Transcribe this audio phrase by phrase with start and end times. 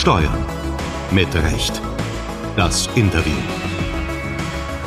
[0.00, 0.46] Steuern.
[1.10, 1.78] Mit Recht.
[2.56, 3.36] Das Interview.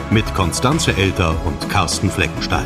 [0.09, 2.65] Mit Konstanze Elter und Carsten Fleckenstein.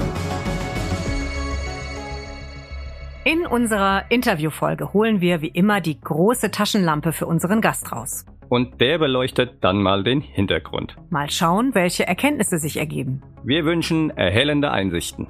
[3.25, 8.25] In unserer Interviewfolge holen wir wie immer die große Taschenlampe für unseren Gast raus.
[8.48, 10.95] Und der beleuchtet dann mal den Hintergrund.
[11.09, 13.23] Mal schauen, welche Erkenntnisse sich ergeben.
[13.43, 15.27] Wir wünschen erhellende Einsichten.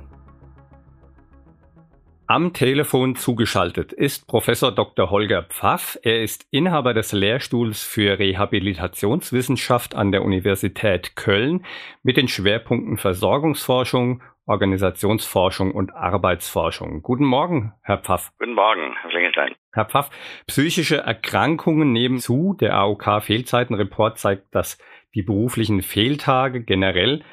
[2.29, 5.11] Am Telefon zugeschaltet ist Professor Dr.
[5.11, 5.97] Holger Pfaff.
[6.03, 11.65] Er ist Inhaber des Lehrstuhls für Rehabilitationswissenschaft an der Universität Köln
[12.03, 17.01] mit den Schwerpunkten Versorgungsforschung, Organisationsforschung und Arbeitsforschung.
[17.01, 18.33] Guten Morgen, Herr Pfaff.
[18.39, 19.55] Guten Morgen, Herr Flingenstein.
[19.71, 20.09] Herr Pfaff,
[20.47, 22.57] psychische Erkrankungen nehmen zu.
[22.59, 24.77] Der AOK-Fehlzeitenreport zeigt, dass
[25.15, 27.23] die beruflichen Fehltage generell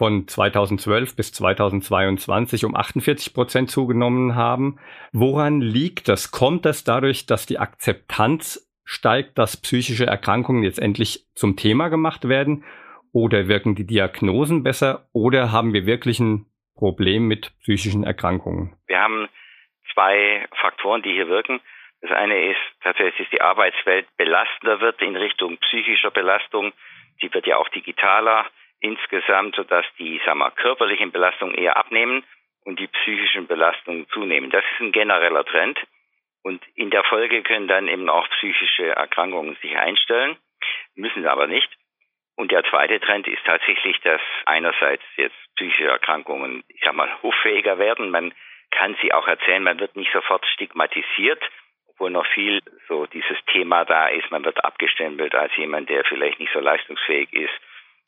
[0.00, 4.80] von 2012 bis 2022 um 48 Prozent zugenommen haben.
[5.12, 6.30] Woran liegt das?
[6.30, 12.30] Kommt das dadurch, dass die Akzeptanz steigt, dass psychische Erkrankungen jetzt endlich zum Thema gemacht
[12.30, 12.64] werden?
[13.12, 15.06] Oder wirken die Diagnosen besser?
[15.12, 18.74] Oder haben wir wirklich ein Problem mit psychischen Erkrankungen?
[18.86, 19.28] Wir haben
[19.92, 21.60] zwei Faktoren, die hier wirken.
[22.00, 26.72] Das eine ist tatsächlich, dass die Arbeitswelt belastender wird in Richtung psychischer Belastung.
[27.20, 28.46] Sie wird ja auch digitaler
[28.80, 32.24] insgesamt, sodass die sagen wir, körperlichen Belastungen eher abnehmen
[32.64, 34.50] und die psychischen Belastungen zunehmen.
[34.50, 35.78] Das ist ein genereller Trend.
[36.42, 40.36] Und in der Folge können dann eben auch psychische Erkrankungen sich einstellen,
[40.94, 41.68] müssen aber nicht.
[42.36, 47.78] Und der zweite Trend ist tatsächlich, dass einerseits jetzt psychische Erkrankungen, ich sag mal, hoffähiger
[47.78, 48.10] werden.
[48.10, 48.32] Man
[48.70, 51.42] kann sie auch erzählen, man wird nicht sofort stigmatisiert,
[51.88, 54.30] obwohl noch viel so dieses Thema da ist.
[54.30, 57.52] Man wird abgestempelt als jemand, der vielleicht nicht so leistungsfähig ist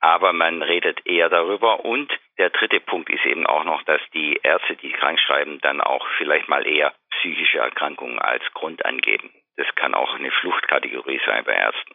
[0.03, 1.85] aber man redet eher darüber.
[1.85, 5.81] Und der dritte Punkt ist eben auch noch, dass die Ärzte, die krank schreiben, dann
[5.81, 9.31] auch vielleicht mal eher psychische Erkrankungen als Grund angeben.
[9.57, 11.95] Das kann auch eine Fluchtkategorie sein bei Ärzten.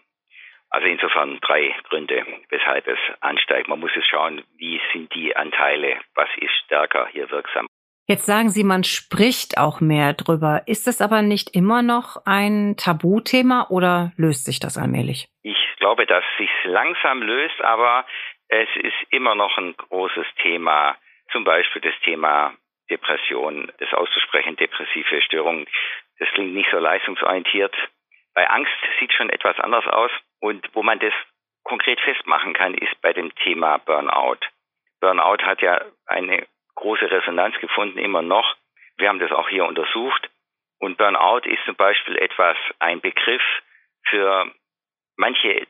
[0.69, 3.67] Also insofern drei Gründe, weshalb es ansteigt.
[3.67, 7.67] Man muss es schauen, wie sind die Anteile, was ist stärker hier wirksam.
[8.09, 10.63] Jetzt sagen Sie, man spricht auch mehr drüber.
[10.65, 15.27] Ist es aber nicht immer noch ein Tabuthema oder löst sich das allmählich?
[15.43, 18.05] Ich glaube, dass sich langsam löst, aber
[18.49, 20.97] es ist immer noch ein großes Thema.
[21.31, 22.53] Zum Beispiel das Thema
[22.89, 25.65] Depression, das auszusprechen, depressive Störungen.
[26.19, 27.73] Das klingt nicht so leistungsorientiert.
[28.33, 30.11] Bei Angst sieht schon etwas anders aus.
[30.41, 31.13] Und wo man das
[31.63, 34.39] konkret festmachen kann, ist bei dem Thema Burnout.
[34.99, 36.45] Burnout hat ja eine
[36.75, 38.57] große Resonanz gefunden, immer noch.
[38.97, 40.29] Wir haben das auch hier untersucht.
[40.79, 43.43] Und Burnout ist zum Beispiel etwas, ein Begriff
[44.09, 44.51] für
[45.15, 45.65] manche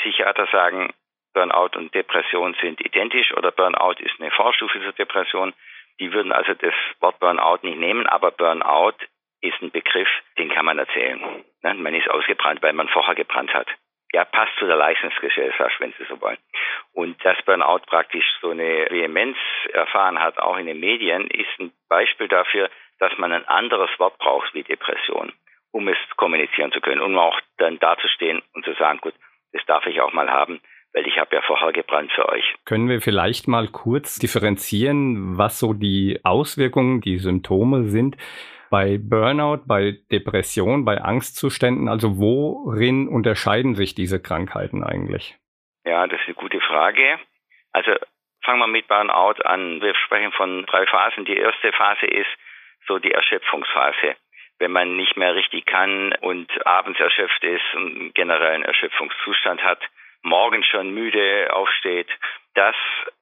[0.00, 0.92] Psychiater sagen,
[1.34, 5.54] Burnout und Depression sind identisch oder Burnout ist eine Vorstufe zur Depression.
[6.00, 8.96] Die würden also das Wort Burnout nicht nehmen, aber Burnout
[9.40, 10.08] ist ein Begriff,
[10.38, 11.44] den kann man erzählen.
[11.62, 13.68] Ne, man ist ausgebrannt, weil man vorher gebrannt hat
[14.12, 16.38] ja, passt zu der Leistungsgesellschaft, wenn Sie so wollen.
[16.92, 19.36] Und dass Burnout praktisch so eine Vehemenz
[19.72, 24.18] erfahren hat, auch in den Medien, ist ein Beispiel dafür, dass man ein anderes Wort
[24.18, 25.32] braucht wie Depression,
[25.70, 29.14] um es kommunizieren zu können, um auch dann dazustehen und zu sagen, gut,
[29.52, 30.60] das darf ich auch mal haben,
[30.92, 32.54] weil ich habe ja vorher gebrannt für euch.
[32.64, 38.16] Können wir vielleicht mal kurz differenzieren, was so die Auswirkungen, die Symptome sind?
[38.70, 41.88] bei Burnout, bei Depression, bei Angstzuständen?
[41.88, 45.36] Also worin unterscheiden sich diese Krankheiten eigentlich?
[45.84, 47.18] Ja, das ist eine gute Frage.
[47.72, 47.92] Also
[48.42, 49.82] fangen wir mit Burnout an.
[49.82, 51.24] Wir sprechen von drei Phasen.
[51.24, 52.30] Die erste Phase ist
[52.86, 54.16] so die Erschöpfungsphase.
[54.60, 59.80] Wenn man nicht mehr richtig kann und abends erschöpft ist und einen generellen Erschöpfungszustand hat,
[60.22, 62.08] morgen schon müde aufsteht,
[62.54, 62.76] das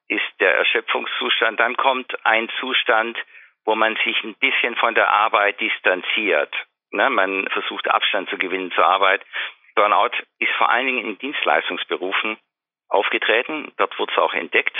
[0.09, 1.59] ist der Erschöpfungszustand.
[1.59, 3.17] Dann kommt ein Zustand,
[3.63, 6.53] wo man sich ein bisschen von der Arbeit distanziert.
[6.91, 7.09] Ne?
[7.09, 9.25] Man versucht Abstand zu gewinnen zur Arbeit.
[9.75, 12.37] Burnout ist vor allen Dingen in Dienstleistungsberufen
[12.89, 13.71] aufgetreten.
[13.77, 14.75] Dort wurde es auch entdeckt,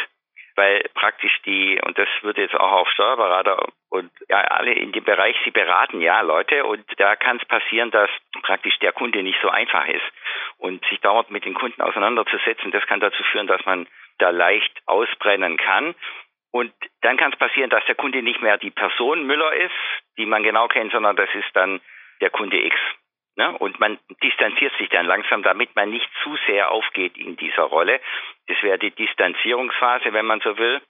[0.60, 5.06] weil praktisch die, und das wird jetzt auch auf Steuerberater und ja, alle in dem
[5.06, 8.10] Bereich, sie beraten ja Leute und da kann es passieren, dass
[8.42, 10.04] praktisch der Kunde nicht so einfach ist.
[10.58, 13.88] Und sich dauernd mit den Kunden auseinanderzusetzen, das kann dazu führen, dass man
[14.18, 15.96] da leicht ausbrennen kann.
[16.52, 16.74] Und
[17.04, 19.72] dann kann es passieren, dass der Kunde nicht mehr die Person Müller ist,
[20.18, 21.80] die man genau kennt, sondern das ist dann
[22.20, 22.76] der Kunde X.
[23.40, 23.58] Ne?
[23.58, 28.02] Und man distanziert sich dann langsam, damit man nicht zu sehr aufgeht in dieser Rolle.
[28.48, 30.82] Das wäre die Distanzierungsphase, wenn man so will.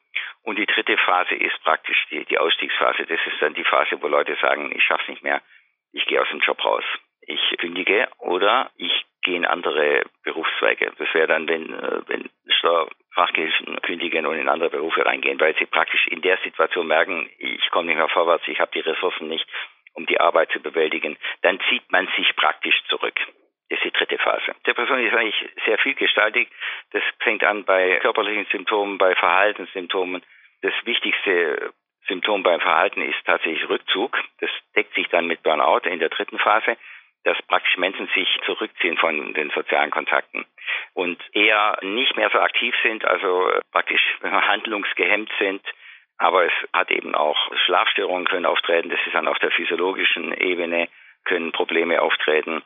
[0.42, 3.06] Und die dritte Phase ist praktisch die, die Ausstiegsphase.
[3.06, 5.44] Das ist dann die Phase, wo Leute sagen, ich schaff's nicht mehr,
[5.92, 6.84] ich gehe aus dem Job raus.
[7.22, 10.92] Ich kündige oder ich gehe in andere Berufszweige.
[10.98, 15.68] Das wäre dann, wenn, äh, wenn Steuerfachgehilfen kündigen und in andere Berufe reingehen, weil sie
[15.68, 19.46] praktisch in der Situation merken, ich komme nicht mehr vorwärts, ich habe die Ressourcen nicht,
[19.94, 21.18] um die Arbeit zu bewältigen.
[21.42, 23.20] Dann zieht man sich praktisch zurück.
[23.70, 24.56] Das dritte Phase.
[24.66, 26.50] Depression ist eigentlich sehr vielgestaltig.
[26.92, 30.24] Das fängt an bei körperlichen Symptomen, bei Verhaltenssymptomen.
[30.62, 31.72] Das wichtigste
[32.08, 34.18] Symptom beim Verhalten ist tatsächlich Rückzug.
[34.40, 36.78] Das deckt sich dann mit Burnout in der dritten Phase,
[37.24, 40.46] dass praktisch Menschen sich zurückziehen von den sozialen Kontakten
[40.94, 45.62] und eher nicht mehr so aktiv sind, also praktisch handlungsgehemmt sind.
[46.20, 48.90] Aber es hat eben auch Schlafstörungen können auftreten.
[48.90, 50.90] Das ist dann auf der physiologischen Ebene
[51.26, 52.62] können Probleme auftreten.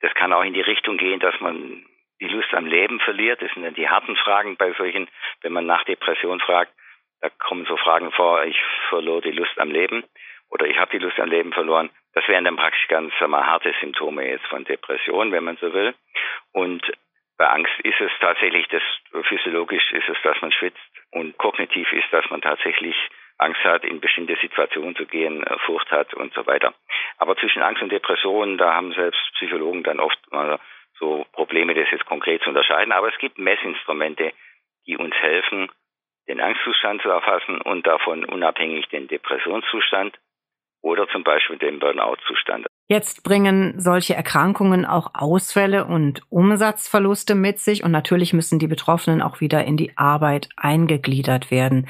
[0.00, 1.84] Das kann auch in die Richtung gehen, dass man
[2.20, 3.40] die Lust am Leben verliert.
[3.40, 5.08] Das sind dann die harten Fragen bei solchen,
[5.40, 6.72] wenn man nach Depression fragt.
[7.20, 8.60] Da kommen so Fragen vor, ich
[8.90, 10.04] verlor die Lust am Leben
[10.50, 11.90] oder ich habe die Lust am Leben verloren.
[12.14, 15.94] Das wären dann praktisch ganz mal, harte Symptome jetzt von Depression, wenn man so will.
[16.52, 16.82] Und
[17.38, 18.82] bei Angst ist es tatsächlich, das
[19.26, 20.82] physiologisch ist es, dass man schwitzt
[21.12, 22.96] und kognitiv ist, dass man tatsächlich
[23.38, 26.74] Angst hat, in bestimmte Situationen zu gehen, äh, Furcht hat und so weiter.
[27.18, 30.58] Aber zwischen Angst und Depression, da haben selbst Psychologen dann oft mal
[30.98, 32.92] so Probleme, das jetzt konkret zu unterscheiden.
[32.92, 34.32] Aber es gibt Messinstrumente,
[34.86, 35.70] die uns helfen,
[36.26, 40.18] den Angstzustand zu erfassen und davon unabhängig den Depressionszustand
[40.88, 42.66] oder zum Beispiel den Burnout-Zustand.
[42.90, 49.20] Jetzt bringen solche Erkrankungen auch Ausfälle und Umsatzverluste mit sich und natürlich müssen die Betroffenen
[49.20, 51.86] auch wieder in die Arbeit eingegliedert werden.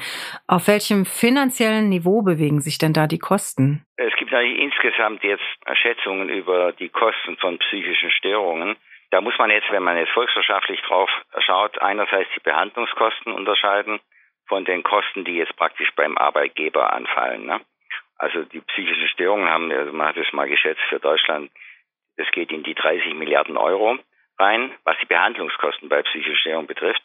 [0.47, 3.85] Auf welchem finanziellen Niveau bewegen sich denn da die Kosten?
[3.95, 5.43] Es gibt natürlich insgesamt jetzt
[5.81, 8.75] Schätzungen über die Kosten von psychischen Störungen.
[9.11, 11.09] Da muss man jetzt, wenn man jetzt volkswirtschaftlich drauf
[11.45, 14.01] schaut, einerseits die Behandlungskosten unterscheiden
[14.49, 17.45] von den Kosten, die jetzt praktisch beim Arbeitgeber anfallen.
[17.45, 17.61] Ne?
[18.19, 21.49] Also die psychischen Störungen haben, also man hat es mal geschätzt für Deutschland,
[22.17, 23.97] es geht in die 30 Milliarden Euro
[24.37, 27.01] rein, was die Behandlungskosten bei psychischen Störungen betrifft.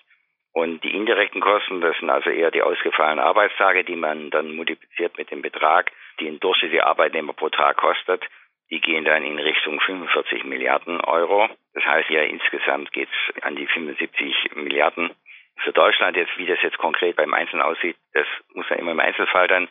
[0.53, 5.17] Und die indirekten Kosten, das sind also eher die ausgefallenen Arbeitstage, die man dann multipliziert
[5.17, 5.91] mit dem Betrag,
[6.21, 8.25] die ein durchschnittlicher Arbeitnehmer pro Tag kostet.
[8.71, 11.49] Die gehen dann in Richtung 45 Milliarden Euro.
[11.75, 15.11] Das heißt ja, insgesamt geht es an die 75 Milliarden.
[15.59, 19.01] Für Deutschland jetzt, wie das jetzt konkret beim Einzelnen aussieht, das muss ja immer im
[19.01, 19.69] Einzelfall dann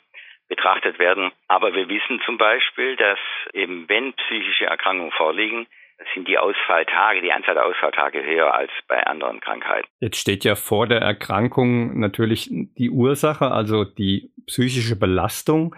[0.56, 1.32] betrachtet werden.
[1.48, 3.20] Aber wir wissen zum Beispiel, dass
[3.54, 5.68] eben wenn psychische Erkrankungen vorliegen,
[6.14, 9.88] sind die Ausfalltage, die Anzahl der Ausfalltage höher als bei anderen Krankheiten.
[10.00, 15.76] Jetzt steht ja vor der Erkrankung natürlich die Ursache, also die psychische Belastung.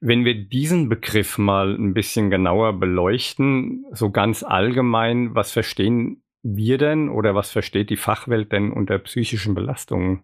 [0.00, 6.78] Wenn wir diesen Begriff mal ein bisschen genauer beleuchten, so ganz allgemein, was verstehen wir
[6.78, 10.22] denn oder was versteht die Fachwelt denn unter psychischen Belastungen?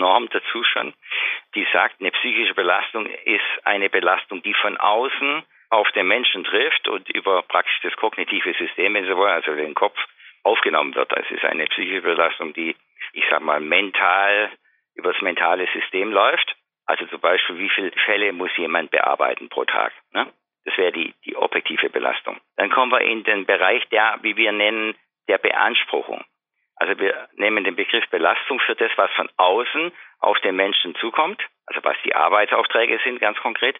[0.00, 0.94] Es DIN-Norm dazu schon
[1.54, 6.88] die sagt, eine psychische Belastung ist eine Belastung, die von außen auf den Menschen trifft
[6.88, 9.98] und über praktisch das kognitive System, wenn Sie wollen, also den Kopf,
[10.42, 11.12] aufgenommen wird.
[11.12, 12.74] Das ist eine psychische Belastung, die,
[13.12, 14.50] ich sag mal, mental
[14.94, 16.56] über das mentale System läuft.
[16.86, 19.92] Also zum Beispiel, wie viele Fälle muss jemand bearbeiten pro Tag?
[20.12, 20.32] Ne?
[20.64, 22.40] Das wäre die, die objektive Belastung.
[22.56, 24.94] Dann kommen wir in den Bereich der, wie wir nennen,
[25.28, 26.24] der Beanspruchung.
[26.80, 31.46] Also wir nehmen den Begriff Belastung für das, was von außen auf den Menschen zukommt,
[31.66, 33.78] also was die Arbeitsaufträge sind ganz konkret.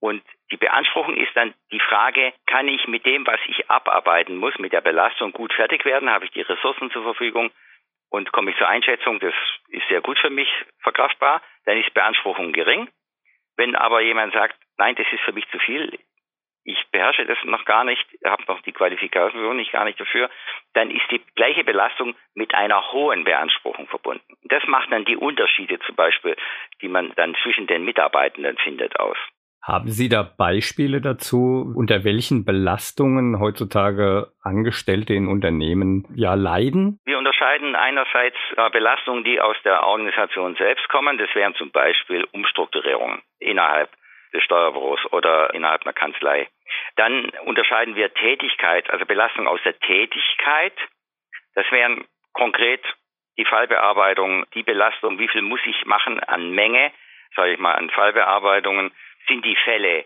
[0.00, 4.58] Und die Beanspruchung ist dann die Frage, kann ich mit dem, was ich abarbeiten muss,
[4.58, 6.10] mit der Belastung gut fertig werden?
[6.10, 7.52] Habe ich die Ressourcen zur Verfügung?
[8.10, 9.34] Und komme ich zur Einschätzung, das
[9.68, 10.48] ist sehr gut für mich
[10.80, 12.88] verkraftbar, dann ist Beanspruchung gering.
[13.56, 15.96] Wenn aber jemand sagt, nein, das ist für mich zu viel,
[16.64, 20.30] ich beherrsche das noch gar nicht, habe noch die Qualifikation nicht gar nicht dafür,
[20.74, 24.36] dann ist die gleiche Belastung mit einer hohen Beanspruchung verbunden.
[24.44, 26.36] Das macht dann die Unterschiede zum Beispiel,
[26.80, 29.16] die man dann zwischen den Mitarbeitenden findet, aus.
[29.62, 36.98] Haben Sie da Beispiele dazu, unter welchen Belastungen heutzutage Angestellte in Unternehmen ja leiden?
[37.04, 41.16] Wir unterscheiden einerseits äh, Belastungen, die aus der Organisation selbst kommen.
[41.16, 43.90] Das wären zum Beispiel Umstrukturierungen innerhalb
[44.32, 46.48] des Steuerbüros oder innerhalb einer Kanzlei.
[46.96, 50.74] Dann unterscheiden wir Tätigkeit, also Belastung aus der Tätigkeit.
[51.54, 52.82] Das wären konkret
[53.36, 56.92] die Fallbearbeitung, die Belastung, wie viel muss ich machen an Menge,
[57.34, 58.92] sage ich mal, an Fallbearbeitungen.
[59.28, 60.04] Sind die Fälle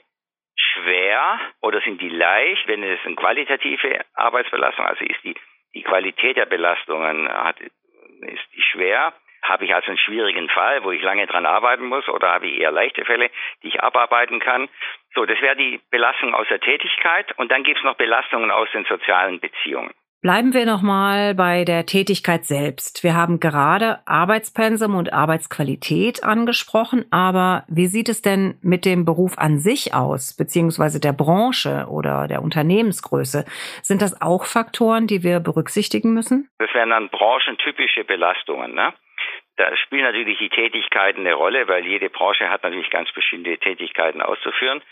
[0.56, 5.34] schwer oder sind die leicht, wenn es eine qualitative Arbeitsbelastung, also ist die,
[5.74, 9.12] die Qualität der Belastungen hat, ist die schwer
[9.42, 12.60] habe ich also einen schwierigen Fall, wo ich lange dran arbeiten muss, oder habe ich
[12.60, 13.30] eher leichte Fälle,
[13.62, 14.68] die ich abarbeiten kann?
[15.14, 17.32] So, das wäre die Belastung aus der Tätigkeit.
[17.38, 19.92] Und dann gibt es noch Belastungen aus den sozialen Beziehungen.
[20.22, 23.04] Bleiben wir nochmal bei der Tätigkeit selbst.
[23.04, 29.38] Wir haben gerade Arbeitspensum und Arbeitsqualität angesprochen, aber wie sieht es denn mit dem Beruf
[29.38, 33.44] an sich aus, beziehungsweise der Branche oder der Unternehmensgröße?
[33.82, 36.48] Sind das auch Faktoren, die wir berücksichtigen müssen?
[36.58, 38.74] Das wären dann branchentypische Belastungen.
[38.74, 38.94] Ne?
[39.56, 44.20] Da spielen natürlich die Tätigkeiten eine Rolle, weil jede Branche hat natürlich ganz bestimmte Tätigkeiten
[44.20, 44.82] auszuführen.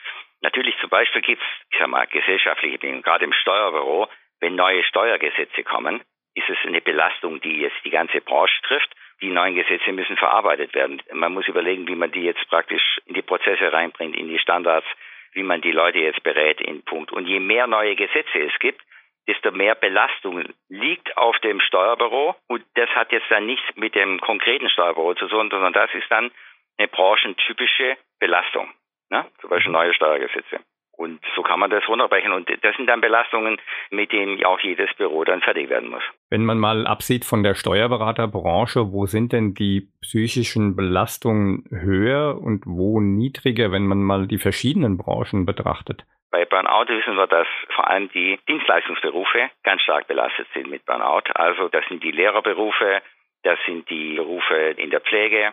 [0.41, 3.03] Natürlich zum Beispiel gibt es, ich sag mal, gesellschaftliche Dinge.
[3.03, 4.09] Gerade im Steuerbüro
[4.45, 6.03] wenn neue Steuergesetze kommen,
[6.35, 8.91] ist es eine Belastung, die jetzt die ganze Branche trifft.
[9.23, 11.01] Die neuen Gesetze müssen verarbeitet werden.
[11.13, 14.87] Man muss überlegen, wie man die jetzt praktisch in die Prozesse reinbringt, in die Standards,
[15.33, 17.11] wie man die Leute jetzt berät in Punkt.
[17.11, 18.83] Und je mehr neue Gesetze es gibt,
[19.27, 22.37] desto mehr Belastung liegt auf dem Steuerbüro.
[22.49, 26.11] Und das hat jetzt dann nichts mit dem konkreten Steuerbüro zu tun, sondern das ist
[26.11, 26.31] dann
[26.79, 28.69] eine branchentypische Belastung.
[29.11, 29.25] Ne?
[29.41, 30.61] Zum Beispiel neue Steuergesetze.
[30.97, 32.33] Und so kann man das runterbrechen.
[32.33, 33.59] Und das sind dann Belastungen,
[33.91, 36.03] mit denen auch jedes Büro dann fertig werden muss.
[36.31, 42.65] Wenn man mal absieht von der Steuerberaterbranche, wo sind denn die psychischen Belastungen höher und
[42.67, 46.05] wo niedriger, wenn man mal die verschiedenen Branchen betrachtet?
[46.35, 51.31] Bei Burnout wissen wir, dass vor allem die Dienstleistungsberufe ganz stark belastet sind mit Burnout.
[51.33, 53.03] Also das sind die Lehrerberufe,
[53.45, 55.53] das sind die Berufe in der Pflege,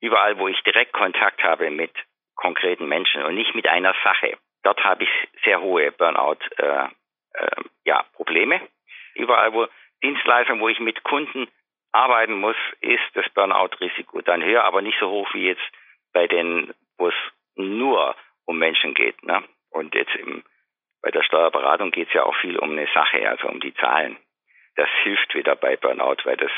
[0.00, 1.90] überall, wo ich direkt Kontakt habe mit
[2.36, 4.38] konkreten Menschen und nicht mit einer Sache.
[4.62, 5.10] Dort habe ich
[5.42, 6.90] sehr hohe Burnout-Probleme.
[7.34, 8.60] Äh, äh, ja, Probleme.
[9.16, 9.66] Überall, wo
[10.00, 11.48] Dienstleistungen, wo ich mit Kunden
[11.90, 15.68] arbeiten muss, ist das Burnout-Risiko dann höher, aber nicht so hoch wie jetzt
[16.12, 17.14] bei den, wo es
[17.56, 18.14] nur
[18.46, 19.20] um Menschen geht.
[19.24, 19.42] Ne?
[19.70, 20.42] Und jetzt im,
[21.02, 24.16] bei der Steuerberatung geht es ja auch viel um eine Sache, also um die Zahlen.
[24.76, 26.52] Das hilft wieder bei Burnout, weil das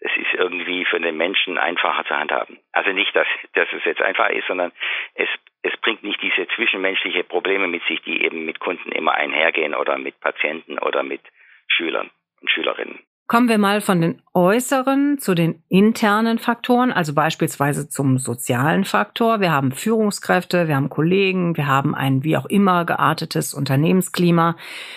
[0.00, 2.58] es ist irgendwie für den Menschen einfacher zu handhaben.
[2.72, 4.70] Also nicht, dass, dass es jetzt einfach ist, sondern
[5.14, 5.28] es,
[5.62, 9.96] es bringt nicht diese zwischenmenschliche Probleme mit sich, die eben mit Kunden immer einhergehen oder
[9.96, 11.22] mit Patienten oder mit
[11.68, 12.98] Schülern und Schülerinnen.
[13.26, 19.40] Kommen wir mal von den äußeren zu den internen Faktoren, also beispielsweise zum sozialen Faktor.
[19.40, 24.56] Wir haben Führungskräfte, wir haben Kollegen, wir haben ein wie auch immer geartetes Unternehmensklima.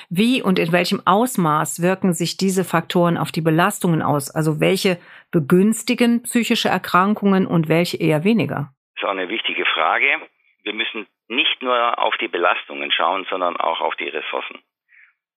[0.10, 4.29] Wie und in welchem Ausmaß wirken sich diese Faktoren auf die Belastungen aus?
[4.29, 4.98] Also welche
[5.31, 8.74] begünstigen psychische Erkrankungen und welche eher weniger?
[8.96, 10.05] Das ist auch eine wichtige Frage.
[10.63, 14.60] Wir müssen nicht nur auf die Belastungen schauen, sondern auch auf die Ressourcen.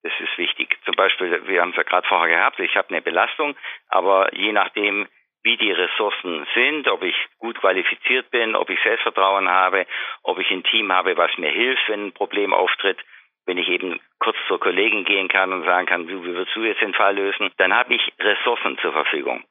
[0.02, 0.78] Das ist wichtig.
[0.84, 3.54] Zum Beispiel, wir haben es ja gerade vorher gehabt, ich habe eine Belastung,
[3.88, 5.06] aber je nachdem,
[5.42, 9.86] wie die Ressourcen sind, ob ich gut qualifiziert bin, ob ich Selbstvertrauen habe,
[10.22, 12.98] ob ich ein Team habe, was mir hilft, wenn ein Problem auftritt,
[13.46, 16.82] wenn ich eben kurz zur Kollegin gehen kann und sagen kann, wie, würdest du jetzt
[16.82, 19.44] den Fall lösen, dann habe ich Ressourcen zur Verfügung.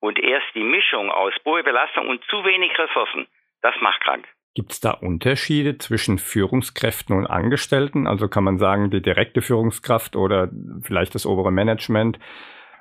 [0.00, 3.26] Und erst die Mischung aus hohe Belastung und zu wenig Ressourcen,
[3.62, 4.26] das macht krank.
[4.54, 8.06] Gibt es da Unterschiede zwischen Führungskräften und Angestellten?
[8.06, 10.48] Also kann man sagen, die direkte Führungskraft oder
[10.82, 12.20] vielleicht das obere Management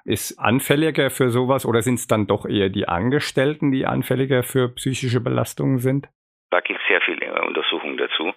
[0.06, 4.70] ist anfälliger für sowas oder sind es dann doch eher die Angestellten, die anfälliger für
[4.76, 6.10] psychische Belastungen sind?
[6.52, 8.34] Da gibt es sehr viele Untersuchungen dazu.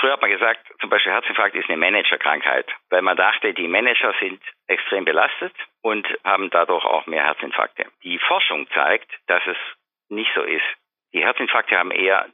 [0.00, 4.12] Früher hat man gesagt, zum Beispiel Herzinfarkt ist eine Managerkrankheit, weil man dachte, die Manager
[4.18, 7.86] sind extrem belastet und haben dadurch auch mehr Herzinfarkte.
[8.02, 9.56] Die Forschung zeigt, dass es
[10.08, 10.64] nicht so ist.
[11.12, 12.26] Die Herzinfarkte haben eher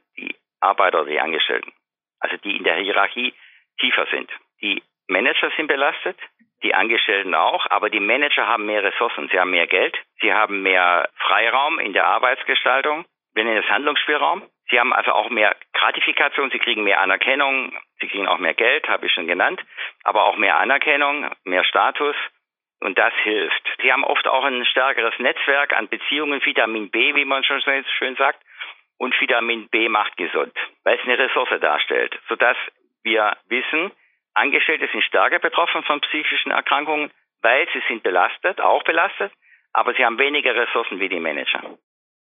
[0.61, 1.71] Arbeiter oder die Angestellten,
[2.19, 3.33] also die in der Hierarchie
[3.79, 4.31] tiefer sind.
[4.61, 6.17] Die Manager sind belastet,
[6.63, 10.61] die Angestellten auch, aber die Manager haben mehr Ressourcen, sie haben mehr Geld, sie haben
[10.61, 14.43] mehr Freiraum in der Arbeitsgestaltung, wir nennen es Handlungsspielraum.
[14.69, 18.87] Sie haben also auch mehr Gratifikation, sie kriegen mehr Anerkennung, sie kriegen auch mehr Geld,
[18.87, 19.61] habe ich schon genannt,
[20.03, 22.15] aber auch mehr Anerkennung, mehr Status
[22.79, 23.77] und das hilft.
[23.81, 28.15] Sie haben oft auch ein stärkeres Netzwerk an Beziehungen, Vitamin B, wie man schon schön
[28.15, 28.41] sagt
[29.01, 30.53] und Vitamin B macht gesund,
[30.83, 32.55] weil es eine Ressource darstellt, sodass
[33.01, 33.91] wir wissen,
[34.35, 37.09] Angestellte sind stärker betroffen von psychischen Erkrankungen,
[37.41, 39.31] weil sie sind belastet, auch belastet,
[39.73, 41.63] aber sie haben weniger Ressourcen wie die Manager.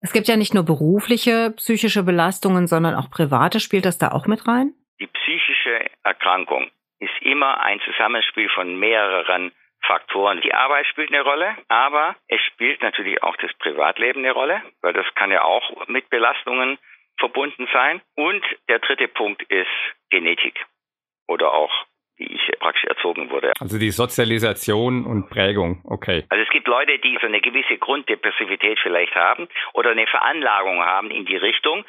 [0.00, 3.58] Es gibt ja nicht nur berufliche psychische Belastungen, sondern auch private.
[3.58, 4.72] Spielt das da auch mit rein?
[5.00, 9.50] Die psychische Erkrankung ist immer ein Zusammenspiel von mehreren
[9.90, 10.40] Faktoren.
[10.42, 14.92] Die Arbeit spielt eine Rolle, aber es spielt natürlich auch das Privatleben eine Rolle, weil
[14.92, 16.78] das kann ja auch mit Belastungen
[17.18, 18.00] verbunden sein.
[18.14, 19.66] Und der dritte Punkt ist
[20.10, 20.64] Genetik
[21.26, 21.72] oder auch
[22.18, 23.52] wie ich praktisch erzogen wurde.
[23.58, 26.24] Also die Sozialisation und Prägung, okay.
[26.28, 31.10] Also es gibt Leute, die so eine gewisse Grunddepressivität vielleicht haben oder eine Veranlagung haben
[31.10, 31.84] in die Richtung.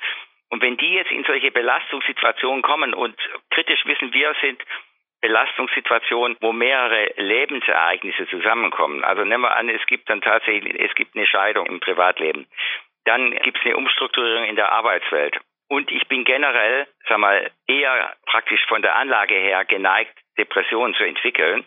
[0.50, 3.16] Und wenn die jetzt in solche Belastungssituationen kommen und
[3.52, 4.60] kritisch wissen wir sind
[5.22, 9.04] Belastungssituation, wo mehrere Lebensereignisse zusammenkommen.
[9.04, 12.48] Also nehmen wir an, es gibt dann tatsächlich, es gibt eine Scheidung im Privatleben.
[13.06, 15.40] Dann gibt es eine Umstrukturierung in der Arbeitswelt.
[15.68, 21.04] Und ich bin generell, sag mal, eher praktisch von der Anlage her geneigt, Depressionen zu
[21.04, 21.66] entwickeln.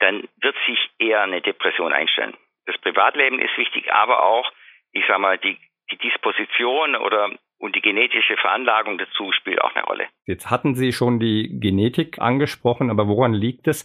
[0.00, 2.36] Dann wird sich eher eine Depression einstellen.
[2.66, 4.52] Das Privatleben ist wichtig, aber auch,
[4.92, 5.56] ich sag mal, die,
[5.90, 10.08] die Disposition oder und die genetische Veranlagung dazu spielt auch eine Rolle.
[10.26, 13.84] Jetzt hatten Sie schon die Genetik angesprochen, aber woran liegt es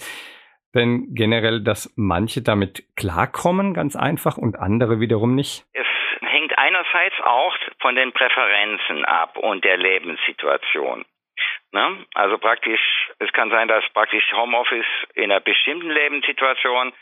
[0.73, 5.65] denn generell, dass manche damit klarkommen, ganz einfach, und andere wiederum nicht?
[5.73, 5.87] Es
[6.21, 11.05] hängt einerseits auch von den Präferenzen ab und der Lebenssituation.
[11.71, 12.05] Ne?
[12.13, 12.81] Also praktisch,
[13.19, 16.93] es kann sein, dass praktisch Homeoffice in einer bestimmten Lebenssituation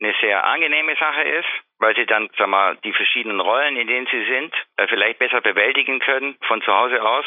[0.00, 4.06] eine sehr angenehme Sache ist, weil sie dann, sag mal, die verschiedenen Rollen, in denen
[4.06, 7.24] sie sind, äh, vielleicht besser bewältigen können von zu Hause aus.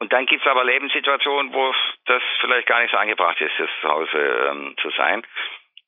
[0.00, 1.74] Und dann gibt es aber Lebenssituationen, wo
[2.06, 5.22] das vielleicht gar nicht so angebracht ist, das zu Hause ähm, zu sein.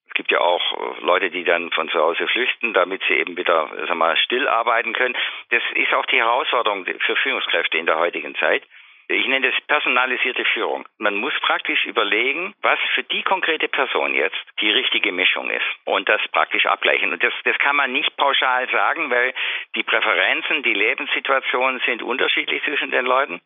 [0.09, 3.37] Es gibt ja auch äh, Leute, die dann von zu Hause flüchten, damit sie eben
[3.37, 5.17] wieder sag mal, still arbeiten können.
[5.51, 8.65] Das ist auch die Herausforderung für Führungskräfte in der heutigen Zeit.
[9.11, 10.87] Ich nenne das personalisierte Führung.
[10.99, 16.09] Man muss praktisch überlegen, was für die konkrete Person jetzt die richtige Mischung ist und
[16.09, 17.13] das praktisch abgleichen.
[17.13, 19.35] Und das, das kann man nicht pauschal sagen, weil
[19.75, 23.41] die Präferenzen, die Lebenssituationen sind unterschiedlich zwischen den Leuten.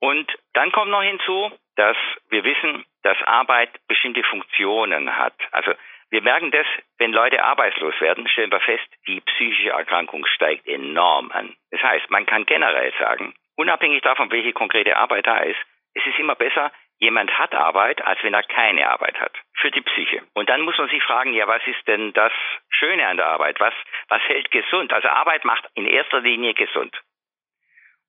[0.00, 1.96] Und dann kommt noch hinzu, dass
[2.28, 5.34] wir wissen, dass Arbeit bestimmte Funktionen hat.
[5.52, 5.72] Also
[6.10, 6.66] wir merken das,
[6.98, 11.54] wenn Leute arbeitslos werden, stellen wir fest, die psychische Erkrankung steigt enorm an.
[11.70, 15.60] Das heißt, man kann generell sagen, unabhängig davon, welche konkrete Arbeit da ist,
[15.94, 19.32] es ist immer besser, jemand hat Arbeit, als wenn er keine Arbeit hat.
[19.54, 20.22] Für die Psyche.
[20.34, 22.32] Und dann muss man sich fragen, ja, was ist denn das
[22.70, 23.60] Schöne an der Arbeit?
[23.60, 23.74] Was,
[24.08, 24.92] was hält gesund?
[24.92, 26.94] Also Arbeit macht in erster Linie gesund.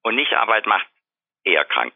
[0.03, 0.87] Und nicht Arbeit macht
[1.43, 1.95] eher krank.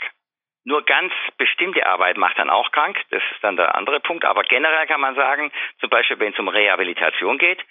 [0.65, 2.99] Nur ganz bestimmte Arbeit macht dann auch krank.
[3.11, 4.25] Das ist dann der andere Punkt.
[4.25, 7.63] Aber generell kann man sagen, zum Beispiel wenn es um Rehabilitation geht,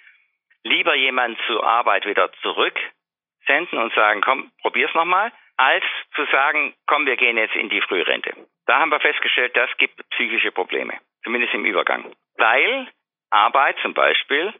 [0.63, 5.83] lieber jemand zur Arbeit wieder zurücksenden und sagen, komm, probier's nochmal, als
[6.15, 8.33] zu sagen, komm, wir gehen jetzt in die Frührente.
[8.65, 10.93] Da haben wir festgestellt, das gibt psychische Probleme,
[11.23, 12.11] zumindest im Übergang.
[12.37, 12.87] Weil
[13.29, 14.53] Arbeit zum Beispiel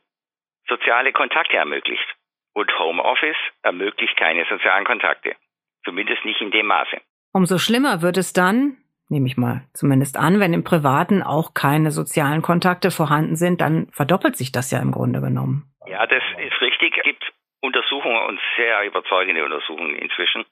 [0.67, 2.05] soziale Kontakte ermöglicht
[2.53, 5.35] und Homeoffice ermöglicht keine sozialen Kontakte.
[5.83, 6.97] Zumindest nicht in dem Maße.
[7.33, 8.77] Umso schlimmer wird es dann,
[9.09, 13.87] nehme ich mal zumindest an, wenn im Privaten auch keine sozialen Kontakte vorhanden sind, dann
[13.91, 15.71] verdoppelt sich das ja im Grunde genommen.
[15.85, 16.97] Ja, das ist richtig.
[16.97, 17.23] Es gibt
[17.61, 20.45] Untersuchungen und sehr überzeugende Untersuchungen inzwischen,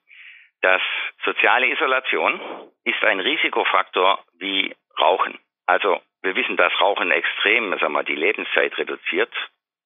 [0.64, 0.82] dass
[1.26, 2.40] soziale Isolation
[2.86, 5.38] ist ein Risikofaktor wie Rauchen.
[5.68, 9.32] Also wir wissen, dass Rauchen extrem sagen wir, die Lebenszeit reduziert.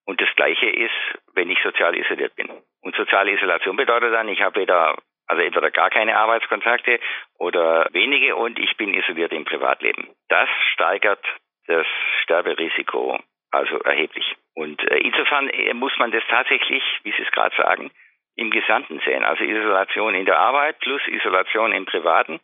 [0.05, 0.93] Und das Gleiche ist,
[1.33, 2.49] wenn ich sozial isoliert bin.
[2.81, 6.99] Und soziale Isolation bedeutet dann, ich habe weder, also entweder gar keine Arbeitskontakte
[7.39, 10.07] oder wenige und ich bin isoliert im Privatleben.
[10.29, 11.25] Das steigert
[11.65, 11.87] das
[12.23, 13.19] Sterberisiko
[13.51, 14.35] also erheblich.
[14.53, 17.91] Und äh, insofern äh, muss man das tatsächlich, wie Sie es gerade sagen,
[18.37, 19.23] im Gesamten sehen.
[19.23, 22.39] Also Isolation in der Arbeit plus Isolation im Privaten,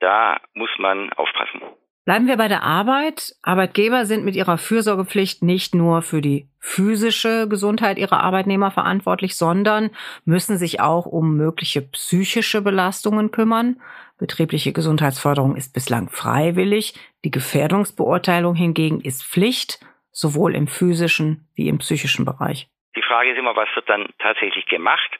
[0.00, 1.62] da muss man aufpassen.
[2.04, 3.34] Bleiben wir bei der Arbeit.
[3.42, 9.90] Arbeitgeber sind mit ihrer Fürsorgepflicht nicht nur für die physische Gesundheit ihrer Arbeitnehmer verantwortlich, sondern
[10.24, 13.80] müssen sich auch um mögliche psychische Belastungen kümmern.
[14.18, 16.94] Betriebliche Gesundheitsförderung ist bislang freiwillig.
[17.26, 19.78] Die Gefährdungsbeurteilung hingegen ist Pflicht,
[20.10, 22.68] sowohl im physischen wie im psychischen Bereich.
[22.96, 25.10] Die Frage ist immer, was wird dann tatsächlich gemacht?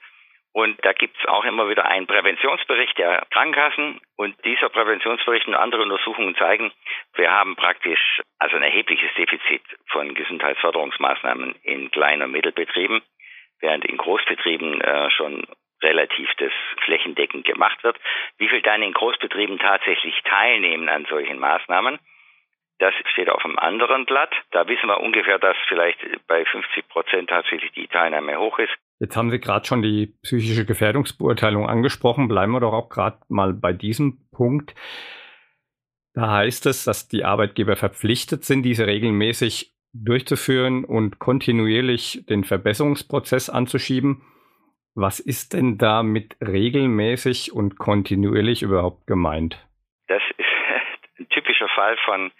[0.59, 4.01] Und da gibt es auch immer wieder einen Präventionsbericht der Krankenkassen.
[4.16, 6.73] Und dieser Präventionsbericht und andere Untersuchungen zeigen,
[7.14, 13.03] wir haben praktisch also ein erhebliches Defizit von Gesundheitsförderungsmaßnahmen in Klein- und Mittelbetrieben,
[13.61, 15.47] während in Großbetrieben äh, schon
[15.81, 16.53] relativ das
[16.85, 17.97] flächendeckend gemacht wird.
[18.38, 22.01] Wie viel dann in Großbetrieben tatsächlich teilnehmen an solchen Maßnahmen,
[22.81, 24.35] das steht auf einem anderen Blatt.
[24.51, 28.77] Da wissen wir ungefähr, dass vielleicht bei 50 Prozent tatsächlich die Teilnahme hoch ist.
[29.01, 32.27] Jetzt haben Sie gerade schon die psychische Gefährdungsbeurteilung angesprochen.
[32.29, 34.75] Bleiben wir doch auch gerade mal bei diesem Punkt.
[36.15, 43.49] Da heißt es, dass die Arbeitgeber verpflichtet sind, diese regelmäßig durchzuführen und kontinuierlich den Verbesserungsprozess
[43.51, 44.23] anzuschieben.
[44.95, 49.65] Was ist denn da mit regelmäßig und kontinuierlich überhaupt gemeint?
[50.09, 50.47] Das ist
[51.21, 52.33] ein typischer Fall von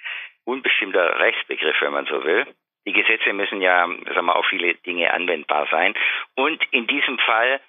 [0.45, 2.47] unbestimmter Rechtsbegriff, wenn man so will.
[2.89, 5.93] Die Gesetze müssen ja sagen wir, auf viele Dinge anwendbar sein.
[6.35, 7.61] Und in diesem Fall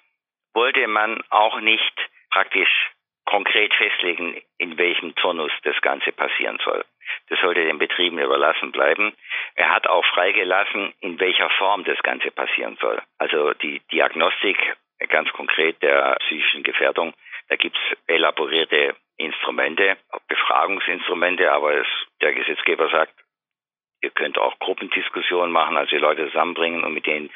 [0.54, 1.92] wollte man auch nicht
[2.30, 2.70] praktisch
[3.26, 6.86] konkret festlegen, in welchem Turnus das Ganze passieren soll.
[7.28, 9.12] Das sollte den Betrieben überlassen bleiben.
[9.56, 13.02] Er hat auch freigelassen, in welcher Form das Ganze passieren soll.
[13.18, 14.56] Also die Diagnostik
[15.10, 17.12] ganz konkret der psychischen Gefährdung,
[17.50, 21.86] da gibt es elaborierte Instrumente, Befragungsinstrumente, aber es,
[22.22, 23.12] der Gesetzgeber sagt,
[24.02, 27.30] ihr könnt auch Gruppendiskussionen machen, also die Leute zusammenbringen und mit denen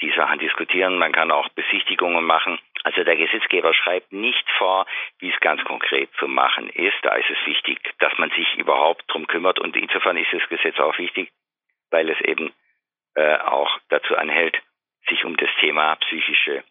[0.00, 0.98] die Sachen diskutieren.
[0.98, 2.58] Man kann auch Besichtigungen machen.
[2.84, 4.86] Also der Gesetzgeber schreibt nicht vor,
[5.18, 6.96] wie es ganz konkret zu machen ist.
[7.02, 9.58] Da ist es wichtig, dass man sich überhaupt drum kümmert.
[9.58, 11.30] Und insofern ist das Gesetz auch wichtig,
[11.90, 12.52] weil es eben
[13.14, 14.56] äh, auch dazu anhält,
[15.08, 16.62] sich um das Thema psychische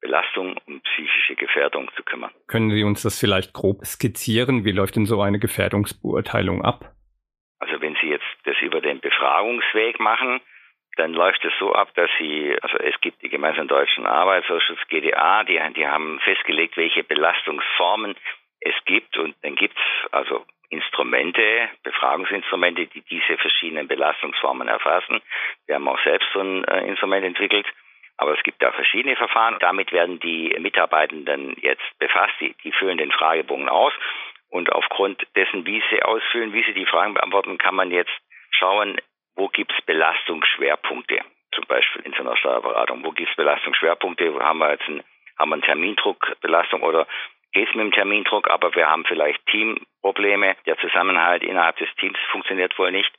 [0.00, 2.32] Belastung und psychische Gefährdung zu kümmern.
[2.48, 4.64] Können Sie uns das vielleicht grob skizzieren?
[4.64, 6.92] Wie läuft denn so eine Gefährdungsbeurteilung ab?
[7.62, 10.40] Also wenn Sie jetzt das über den Befragungsweg machen,
[10.96, 15.44] dann läuft es so ab, dass Sie, also es gibt die gemeinsamen deutschen Arbeitsausschuss GDA,
[15.44, 18.16] die, die haben festgelegt, welche Belastungsformen
[18.60, 19.16] es gibt.
[19.16, 25.20] Und dann gibt es also Instrumente, Befragungsinstrumente, die diese verschiedenen Belastungsformen erfassen.
[25.66, 27.66] Wir haben auch selbst so ein äh, Instrument entwickelt.
[28.16, 29.56] Aber es gibt da verschiedene Verfahren.
[29.60, 32.34] Damit werden die Mitarbeitenden jetzt befasst.
[32.40, 33.92] Die, die füllen den Fragebogen aus.
[34.52, 38.12] Und aufgrund dessen, wie sie ausfüllen, wie sie die Fragen beantworten, kann man jetzt
[38.50, 39.00] schauen,
[39.34, 41.20] wo gibt es Belastungsschwerpunkte.
[41.54, 43.02] Zum Beispiel in so einer Steuerberatung.
[43.02, 44.34] Wo gibt es Belastungsschwerpunkte?
[44.34, 45.02] Wo haben wir jetzt einen,
[45.38, 47.06] haben wir eine Termindruckbelastung oder
[47.52, 50.54] geht es mit dem Termindruck, aber wir haben vielleicht Teamprobleme.
[50.66, 53.12] Der Zusammenhalt innerhalb des Teams funktioniert wohl nicht.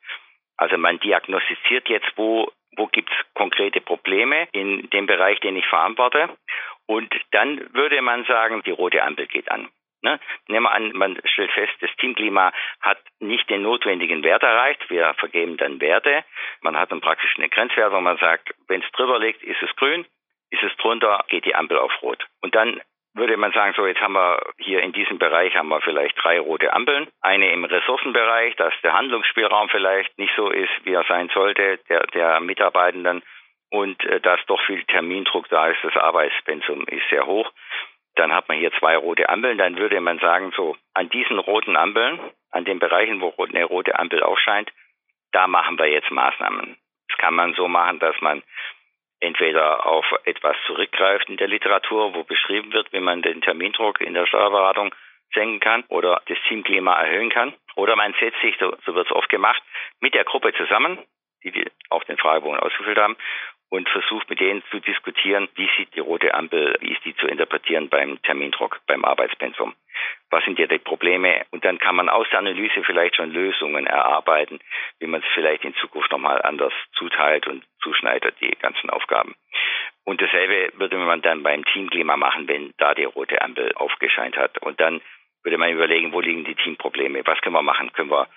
[0.58, 5.66] Also man diagnostiziert jetzt, wo, wo gibt es konkrete Probleme in dem Bereich, den ich
[5.66, 6.30] verantworte.
[6.86, 9.70] Und dann würde man sagen, die rote Ampel geht an.
[10.04, 10.20] Ne?
[10.50, 14.90] Nehmen wir an, man stellt fest, das Teamklima hat nicht den notwendigen Wert erreicht.
[14.90, 16.26] Wir vergeben dann Werte.
[16.62, 19.74] Man hat dann praktisch eine Grenzwert, wo man sagt, wenn es drüber liegt, ist es
[19.78, 20.06] grün.
[20.50, 22.28] Ist es drunter, geht die Ampel auf rot.
[22.42, 22.82] Und dann
[23.16, 26.40] würde man sagen, so jetzt haben wir hier in diesem Bereich haben wir vielleicht drei
[26.40, 27.08] rote Ampeln.
[27.22, 32.08] Eine im Ressourcenbereich, dass der Handlungsspielraum vielleicht nicht so ist, wie er sein sollte, der,
[32.08, 33.24] der Mitarbeitenden
[33.70, 37.52] und äh, dass doch viel Termindruck da ist, das Arbeitspensum ist sehr hoch.
[38.16, 41.76] Dann hat man hier zwei rote Ampeln, dann würde man sagen, so an diesen roten
[41.76, 42.20] Ampeln,
[42.52, 44.72] an den Bereichen, wo eine rote Ampel aufscheint,
[45.32, 46.78] da machen wir jetzt Maßnahmen.
[47.10, 48.44] Das kann man so machen, dass man
[49.20, 54.14] entweder auf etwas zurückgreift in der Literatur, wo beschrieben wird, wie man den Termindruck in
[54.14, 54.94] der Steuerberatung
[55.34, 57.54] senken kann oder das Teamklima erhöhen kann.
[57.76, 59.62] Oder man setzt sich, so, so wird es oft gemacht,
[60.00, 61.00] mit der Gruppe zusammen,
[61.44, 63.16] die, die auch den Fragebogen ausgefüllt haben,
[63.74, 67.26] und versucht mit denen zu diskutieren, wie sieht die rote Ampel, wie ist die zu
[67.26, 69.74] interpretieren beim Termindruck, beim Arbeitspensum.
[70.30, 71.42] Was sind hier die Probleme?
[71.50, 74.60] Und dann kann man aus der Analyse vielleicht schon Lösungen erarbeiten,
[75.00, 79.34] wie man es vielleicht in Zukunft nochmal anders zuteilt und zuschneidet, die ganzen Aufgaben.
[80.04, 84.60] Und dasselbe würde man dann beim Teamklima machen, wenn da die rote Ampel aufgescheint hat.
[84.60, 85.02] Und dann
[85.42, 87.26] würde man überlegen, wo liegen die Teamprobleme?
[87.26, 87.92] Was können wir machen?
[87.94, 88.28] Können wir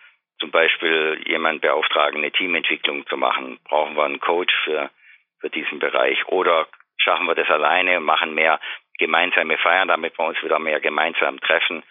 [0.40, 3.58] zum Beispiel jemanden beauftragen, eine Teamentwicklung zu machen?
[3.64, 4.88] Brauchen wir einen Coach für
[5.40, 6.26] für diesen Bereich.
[6.28, 6.66] Oder
[6.98, 8.60] schaffen wir das alleine machen mehr
[8.98, 11.82] gemeinsame Feiern, damit wir uns wieder mehr gemeinsam treffen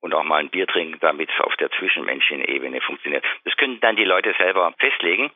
[0.00, 3.24] und auch mal ein Bier trinken, damit es auf der zwischenmenschlichen Ebene funktioniert.
[3.44, 5.30] Das können dann die Leute selber festlegen.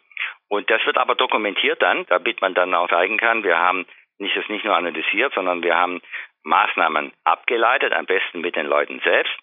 [0.48, 3.86] Und das wird aber dokumentiert dann, damit man dann auch zeigen kann, wir haben
[4.18, 6.00] nicht das nicht nur analysiert, sondern wir haben
[6.44, 9.34] Maßnahmen abgeleitet, am besten mit den Leuten selbst.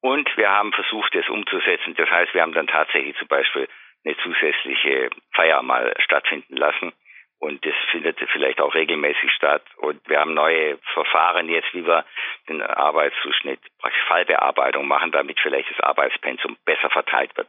[0.00, 1.94] Und wir haben versucht, das umzusetzen.
[1.96, 3.68] Das heißt, wir haben dann tatsächlich zum Beispiel
[4.04, 6.92] eine zusätzliche Feier mal stattfinden lassen
[7.40, 9.62] und das findet vielleicht auch regelmäßig statt.
[9.76, 12.04] Und wir haben neue Verfahren jetzt, wie wir
[12.48, 17.48] den Arbeitszuschnitt, praktisch Fallbearbeitung machen, damit vielleicht das Arbeitspensum besser verteilt wird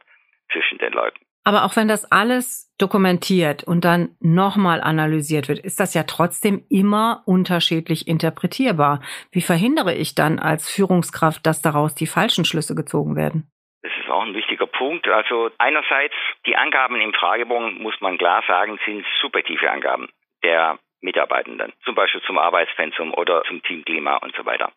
[0.52, 1.18] zwischen den Leuten.
[1.42, 6.64] Aber auch wenn das alles dokumentiert und dann nochmal analysiert wird, ist das ja trotzdem
[6.68, 9.00] immer unterschiedlich interpretierbar.
[9.32, 13.50] Wie verhindere ich dann als Führungskraft, dass daraus die falschen Schlüsse gezogen werden?
[13.82, 15.08] Das ist auch ein wichtiger Punkt.
[15.08, 16.14] Also einerseits
[16.46, 20.08] die Angaben im Fragebogen, muss man klar sagen, sind subjektive Angaben
[20.42, 24.70] der Mitarbeitenden, zum Beispiel zum Arbeitspensum oder zum Teamklima und so weiter.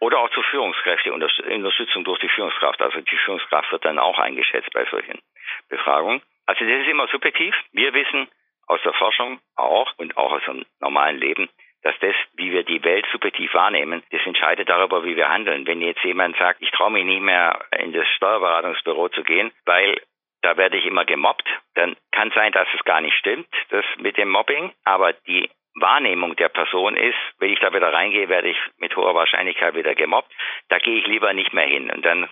[0.00, 2.82] Oder auch zur Führungskräfte, Unterstützung durch die Führungskraft.
[2.82, 5.20] Also die Führungskraft wird dann auch eingeschätzt bei solchen
[5.68, 6.20] Befragungen.
[6.46, 7.54] Also das ist immer subjektiv.
[7.72, 8.28] Wir wissen
[8.66, 11.48] aus der Forschung auch und auch aus dem normalen Leben,
[11.82, 15.66] dass das, wie wir die Welt subjektiv wahrnehmen, das entscheidet darüber, wie wir handeln.
[15.66, 20.00] Wenn jetzt jemand sagt, ich traue mich nicht mehr in das Steuerberatungsbüro zu gehen, weil
[20.42, 24.16] da werde ich immer gemobbt, dann kann sein, dass es gar nicht stimmt, das mit
[24.16, 28.58] dem Mobbing, aber die Wahrnehmung der Person ist, wenn ich da wieder reingehe, werde ich
[28.78, 30.32] mit hoher Wahrscheinlichkeit wieder gemobbt.
[30.68, 31.90] Da gehe ich lieber nicht mehr hin.
[31.90, 32.28] Und dann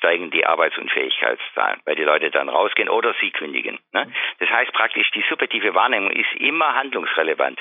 [0.00, 3.78] steigen die Arbeitsunfähigkeitszahlen, weil die Leute dann rausgehen oder sie kündigen.
[3.92, 4.10] Ne?
[4.38, 7.60] Das heißt praktisch, die subjektive Wahrnehmung ist immer handlungsrelevant.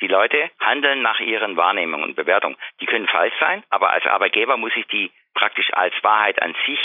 [0.00, 2.56] Die Leute handeln nach ihren Wahrnehmungen und Bewertungen.
[2.80, 6.78] Die können falsch sein, aber als Arbeitgeber muss ich die praktisch als Wahrheit an sich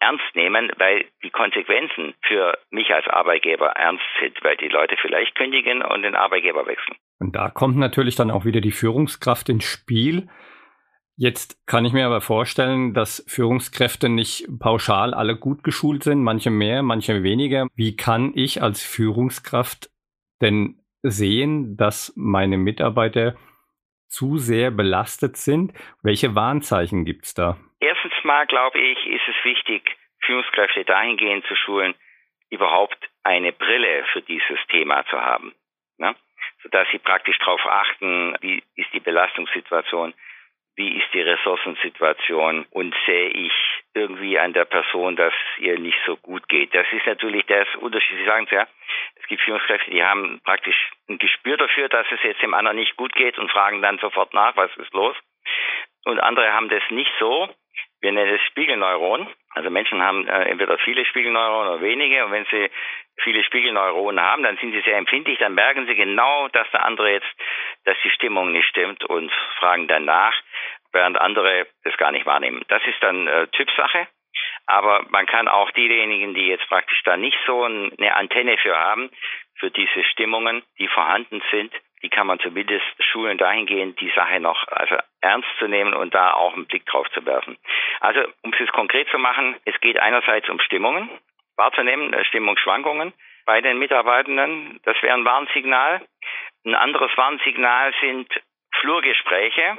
[0.00, 5.34] ernst nehmen, weil die Konsequenzen für mich als Arbeitgeber ernst sind, weil die Leute vielleicht
[5.34, 6.96] kündigen und den Arbeitgeber wechseln.
[7.18, 10.28] Und da kommt natürlich dann auch wieder die Führungskraft ins Spiel.
[11.16, 16.50] Jetzt kann ich mir aber vorstellen, dass Führungskräfte nicht pauschal alle gut geschult sind, manche
[16.50, 17.68] mehr, manche weniger.
[17.74, 19.88] Wie kann ich als Führungskraft
[20.42, 23.36] denn sehen, dass meine Mitarbeiter
[24.08, 25.72] zu sehr belastet sind?
[26.02, 27.56] Welche Warnzeichen gibt es da?
[27.80, 31.94] Erstens mal, glaube ich, ist es wichtig, Führungskräfte dahingehend zu schulen,
[32.50, 35.54] überhaupt eine Brille für dieses Thema zu haben.
[36.66, 40.14] Sodass sie praktisch darauf achten, wie ist die Belastungssituation,
[40.74, 43.52] wie ist die Ressourcensituation und sehe ich
[43.94, 46.74] irgendwie an der Person, dass ihr nicht so gut geht.
[46.74, 48.18] Das ist natürlich das Unterschied.
[48.18, 48.66] Sie sagen es ja,
[49.14, 52.96] es gibt Führungskräfte, die haben praktisch ein Gespür dafür, dass es jetzt dem anderen nicht
[52.96, 55.14] gut geht und fragen dann sofort nach, was ist los.
[56.04, 57.48] Und andere haben das nicht so.
[58.00, 59.28] Wir nennen es Spiegelneuron.
[59.50, 62.24] Also Menschen haben äh, entweder viele Spiegelneuronen oder wenige.
[62.24, 62.70] Und wenn sie
[63.22, 65.38] viele Spiegelneuronen haben, dann sind sie sehr empfindlich.
[65.38, 67.26] Dann merken sie genau, dass der andere jetzt,
[67.84, 70.34] dass die Stimmung nicht stimmt und fragen dann nach,
[70.92, 72.62] während andere das gar nicht wahrnehmen.
[72.68, 74.06] Das ist dann äh, Typsache.
[74.66, 79.10] Aber man kann auch diejenigen, die jetzt praktisch da nicht so eine Antenne für haben,
[79.58, 84.66] für diese Stimmungen, die vorhanden sind, die kann man zumindest schulen dahingehend, die Sache noch
[84.68, 87.56] also ernst zu nehmen und da auch einen Blick drauf zu werfen.
[88.00, 91.10] Also um es jetzt konkret zu machen, es geht einerseits um Stimmungen
[91.56, 93.12] wahrzunehmen, äh, Stimmungsschwankungen
[93.46, 94.80] bei den Mitarbeitenden.
[94.84, 96.06] Das wäre ein Warnsignal.
[96.64, 98.28] Ein anderes Warnsignal sind
[98.80, 99.78] Flurgespräche.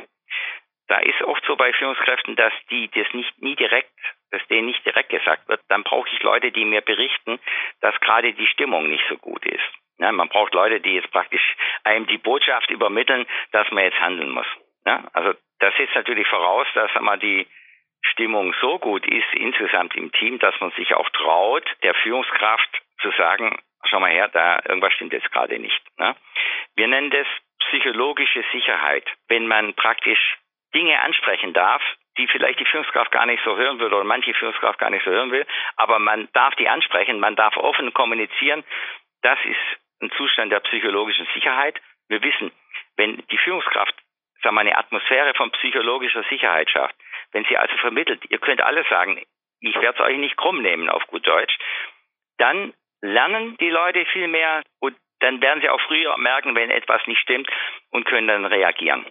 [0.87, 3.91] Da ist oft so bei Führungskräften, dass die das nicht nie direkt,
[4.31, 5.61] dass denen nicht direkt gesagt wird.
[5.67, 7.39] Dann brauche ich Leute, die mir berichten,
[7.81, 9.69] dass gerade die Stimmung nicht so gut ist.
[9.99, 14.29] Ja, man braucht Leute, die jetzt praktisch einem die Botschaft übermitteln, dass man jetzt handeln
[14.29, 14.45] muss.
[14.85, 17.47] Ja, also das setzt natürlich voraus, dass einmal die
[18.01, 23.11] Stimmung so gut ist insgesamt im Team, dass man sich auch traut, der Führungskraft zu
[23.11, 25.81] sagen, schau mal her, da irgendwas stimmt jetzt gerade nicht.
[25.97, 26.15] Ne?
[26.75, 27.27] Wir nennen das
[27.67, 29.07] psychologische Sicherheit.
[29.27, 30.37] Wenn man praktisch
[30.73, 31.81] Dinge ansprechen darf,
[32.17, 35.11] die vielleicht die Führungskraft gar nicht so hören will oder manche Führungskraft gar nicht so
[35.11, 38.63] hören will, aber man darf die ansprechen, man darf offen kommunizieren.
[39.21, 41.79] Das ist ein Zustand der psychologischen Sicherheit.
[42.07, 42.51] Wir wissen,
[42.95, 43.95] wenn die Führungskraft
[44.43, 46.95] sagen wir, eine Atmosphäre von psychologischer Sicherheit schafft,
[47.31, 49.21] wenn sie also vermittelt, ihr könnt alles sagen,
[49.59, 51.57] ich werde es euch nicht krumm nehmen auf gut Deutsch,
[52.37, 57.05] dann lernen die Leute viel mehr und dann werden sie auch früher merken, wenn etwas
[57.07, 57.49] nicht stimmt
[57.89, 59.05] und können dann reagieren.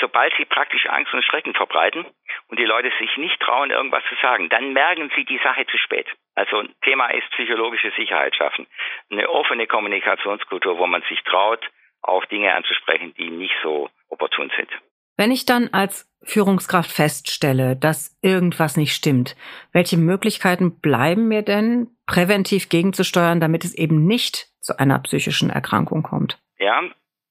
[0.00, 2.06] Sobald sie praktisch Angst und Schrecken verbreiten
[2.48, 5.76] und die Leute sich nicht trauen, irgendwas zu sagen, dann merken sie die Sache zu
[5.76, 6.06] spät.
[6.34, 8.66] Also Thema ist psychologische Sicherheit schaffen.
[9.10, 11.64] Eine offene Kommunikationskultur, wo man sich traut,
[12.02, 14.70] auch Dinge anzusprechen, die nicht so opportun sind.
[15.18, 19.36] Wenn ich dann als Führungskraft feststelle, dass irgendwas nicht stimmt,
[19.72, 26.02] welche Möglichkeiten bleiben mir denn, präventiv gegenzusteuern, damit es eben nicht zu einer psychischen Erkrankung
[26.02, 26.38] kommt?
[26.58, 26.82] Ja,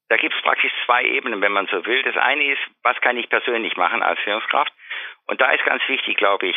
[0.10, 2.04] da gibt es praktisch zwei Ebenen, wenn man so will.
[2.04, 4.74] Das eine ist, was kann ich persönlich machen als Führungskraft?
[5.28, 6.56] Und da ist ganz wichtig, glaube ich,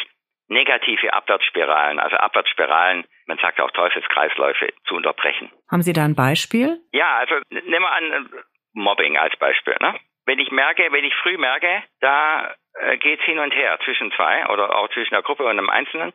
[0.48, 5.50] negative Abwärtsspiralen, also Abwärtsspiralen, man sagt auch Teufelskreisläufe, zu unterbrechen.
[5.70, 6.80] Haben Sie da ein Beispiel?
[6.92, 8.42] Ja, also nehmen wir an äh,
[8.74, 9.76] Mobbing als Beispiel.
[9.80, 9.98] Ne?
[10.24, 14.12] Wenn ich merke, wenn ich früh merke, da äh, geht es hin und her zwischen
[14.12, 16.12] zwei oder auch zwischen der Gruppe und einem Einzelnen.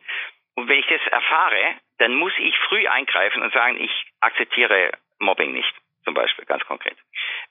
[0.54, 5.52] Und wenn ich das erfahre, dann muss ich früh eingreifen und sagen, ich akzeptiere Mobbing
[5.52, 5.72] nicht,
[6.04, 6.96] zum Beispiel, ganz konkret.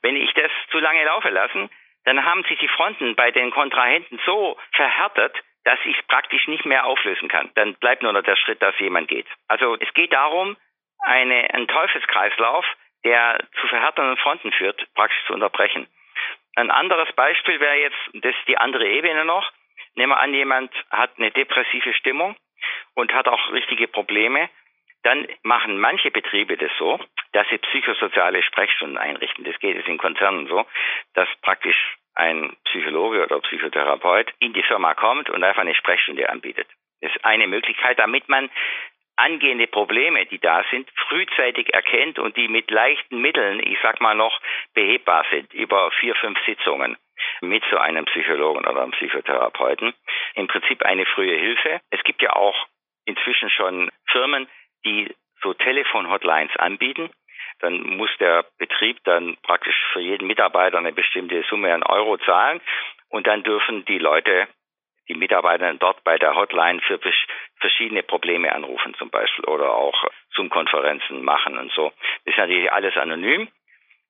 [0.02, 1.70] Wenn ich das zu lange laufen lassen,
[2.06, 6.66] dann haben sich die Fronten bei den Kontrahenten so verhärtet, dass ich es praktisch nicht
[6.66, 7.52] mehr auflösen kann.
[7.56, 9.28] Dann bleibt nur noch der Schritt, dass jemand geht.
[9.50, 10.56] Also es geht darum,
[11.02, 12.66] eine, einen Teufelskreislauf,
[13.04, 15.88] der zu verhärtenden Fronten führt, praktisch zu unterbrechen.
[16.56, 19.52] Ein anderes Beispiel wäre jetzt, das ist die andere Ebene noch.
[19.96, 22.36] Nehmen wir an, jemand hat eine depressive Stimmung
[22.96, 24.50] und hat auch richtige Probleme.
[25.08, 27.00] Dann machen manche Betriebe das so,
[27.32, 29.46] dass sie psychosoziale Sprechstunden einrichten.
[29.46, 30.66] Das geht jetzt in Konzernen so,
[31.14, 36.68] dass praktisch ein Psychologe oder Psychotherapeut in die Firma kommt und einfach eine Sprechstunde anbietet.
[37.00, 38.50] Das ist eine Möglichkeit, damit man
[39.16, 44.14] angehende Probleme, die da sind, frühzeitig erkennt und die mit leichten Mitteln, ich sag mal
[44.14, 44.38] noch,
[44.74, 46.98] behebbar sind über vier, fünf Sitzungen
[47.40, 49.94] mit so einem Psychologen oder einem Psychotherapeuten.
[50.34, 51.80] Im Prinzip eine frühe Hilfe.
[51.92, 52.68] Es gibt ja auch
[53.06, 54.50] inzwischen schon Firmen,
[54.86, 57.10] die so Telefon-Hotlines anbieten
[57.60, 62.62] dann muss der Betrieb dann praktisch für jeden Mitarbeiter eine bestimmte Summe an Euro zahlen
[63.10, 64.48] und dann dürfen die Leute,
[65.08, 67.00] die Mitarbeiter dort bei der Hotline für
[67.60, 71.92] verschiedene Probleme anrufen zum Beispiel oder auch Zoom-Konferenzen machen und so.
[72.26, 73.48] Das ist natürlich alles anonym.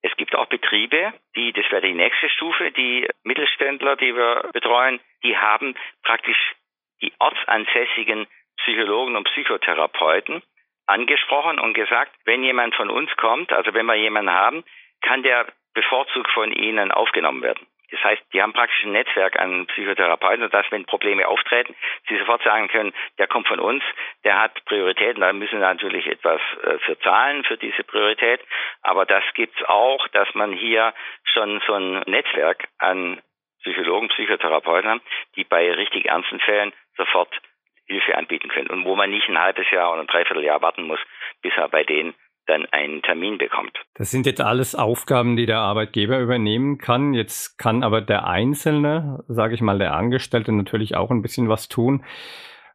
[0.02, 5.00] Es gibt auch Betriebe, die, das wäre die nächste Stufe, die Mittelständler, die wir betreuen,
[5.24, 6.56] die haben praktisch
[7.02, 8.28] die ortsansässigen
[8.58, 10.42] Psychologen und Psychotherapeuten,
[10.88, 14.64] angesprochen und gesagt, wenn jemand von uns kommt, also wenn wir jemanden haben,
[15.02, 17.68] kann der bevorzugt von Ihnen aufgenommen werden.
[17.92, 21.74] Das heißt, die haben praktisch ein Netzwerk an Psychotherapeuten, sodass, wenn Probleme auftreten,
[22.10, 23.84] sie sofort sagen können, der kommt von uns,
[24.26, 28.42] der hat Prioritäten, da müssen sie natürlich etwas äh, für zahlen für diese Priorität.
[28.82, 33.22] Aber das gibt's auch, dass man hier schon so ein Netzwerk an
[33.62, 35.02] Psychologen, Psychotherapeuten haben,
[35.36, 37.34] die bei richtig ernsten Fällen sofort
[37.88, 41.00] Hilfe anbieten können und wo man nicht ein halbes Jahr oder ein Dreivierteljahr warten muss,
[41.42, 42.14] bis er bei denen
[42.46, 43.78] dann einen Termin bekommt.
[43.96, 47.14] Das sind jetzt alles Aufgaben, die der Arbeitgeber übernehmen kann.
[47.14, 51.68] Jetzt kann aber der Einzelne, sage ich mal, der Angestellte natürlich auch ein bisschen was
[51.68, 52.06] tun.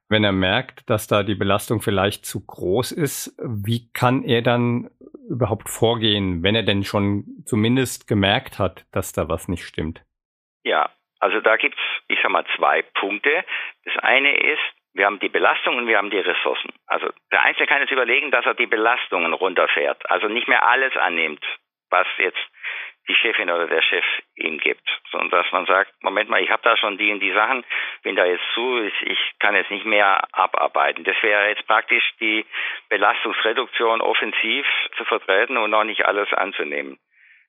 [0.08, 4.90] Wenn er merkt, dass da die Belastung vielleicht zu groß ist, wie kann er dann
[5.28, 10.04] überhaupt vorgehen, wenn er denn schon zumindest gemerkt hat, dass da was nicht stimmt?
[10.64, 13.44] Ja, Also da gibt's, ich sag mal, zwei Punkte.
[13.84, 14.60] Das eine ist,
[14.94, 16.72] wir haben die Belastung und wir haben die Ressourcen.
[16.86, 20.96] Also der Einzelne kann jetzt überlegen, dass er die Belastungen runterfährt, also nicht mehr alles
[20.96, 21.44] annimmt,
[21.90, 22.40] was jetzt
[23.08, 24.04] die Chefin oder der Chef
[24.36, 27.32] ihm gibt, sondern dass man sagt, Moment mal, ich habe da schon die und die
[27.32, 27.64] Sachen,
[28.02, 31.04] bin da jetzt zu, ich, ich kann jetzt nicht mehr abarbeiten.
[31.04, 32.46] Das wäre jetzt praktisch die
[32.88, 36.98] Belastungsreduktion offensiv zu vertreten und noch nicht alles anzunehmen.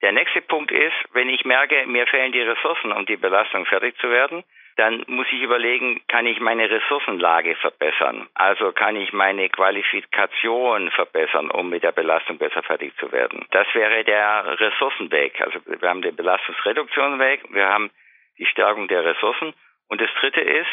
[0.02, 3.96] Der nächste Punkt ist, wenn ich merke, mir fehlen die Ressourcen, um die Belastung fertig
[4.00, 4.44] zu werden,
[4.76, 8.28] dann muss ich überlegen, kann ich meine Ressourcenlage verbessern?
[8.34, 13.46] Also kann ich meine Qualifikation verbessern, um mit der Belastung besser fertig zu werden?
[13.52, 15.40] Das wäre der Ressourcenweg.
[15.42, 17.92] Also wir haben den Belastungsreduktionsweg, wir haben
[18.40, 19.54] die Stärkung der Ressourcen.
[19.90, 20.70] Und das dritte ist,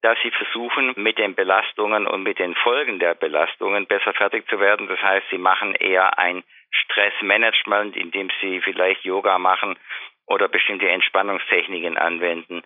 [0.00, 4.58] dass sie versuchen, mit den Belastungen und mit den Folgen der Belastungen besser fertig zu
[4.58, 4.88] werden.
[4.88, 9.78] Das heißt, sie machen eher ein Stressmanagement, indem sie vielleicht Yoga machen
[10.26, 12.62] oder bestimmte Entspannungstechniken anwenden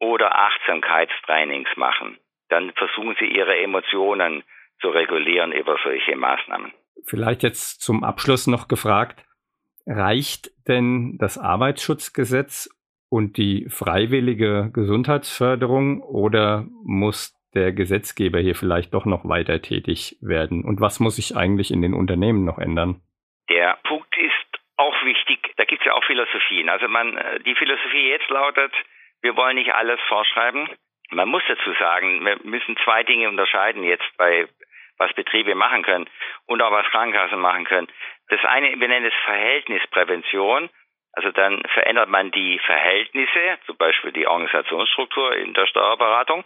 [0.00, 2.18] oder Achtsamkeitstrainings machen.
[2.48, 4.42] Dann versuchen sie ihre Emotionen
[4.80, 6.72] zu regulieren über solche Maßnahmen.
[7.04, 9.24] Vielleicht jetzt zum Abschluss noch gefragt,
[9.86, 12.68] reicht denn das Arbeitsschutzgesetz
[13.08, 20.64] und die freiwillige Gesundheitsförderung oder muss der Gesetzgeber hier vielleicht doch noch weiter tätig werden?
[20.64, 23.00] Und was muss sich eigentlich in den Unternehmen noch ändern?
[23.48, 26.68] Der Punkt ist auch wichtig, da gibt es ja auch Philosophien.
[26.68, 28.72] Also man, die Philosophie jetzt lautet,
[29.22, 30.68] wir wollen nicht alles vorschreiben.
[31.10, 34.48] Man muss dazu sagen, wir müssen zwei Dinge unterscheiden jetzt bei
[34.98, 36.08] was Betriebe machen können
[36.46, 37.88] und auch was Krankenkassen machen können.
[38.28, 40.68] Das eine, wir nennen es Verhältnisprävention.
[41.12, 46.44] Also dann verändert man die Verhältnisse, zum Beispiel die Organisationsstruktur in der Steuerberatung.